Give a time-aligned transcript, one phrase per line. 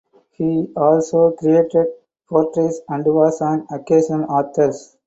[0.31, 1.85] He also created
[2.27, 4.71] portraits and was an occasional author.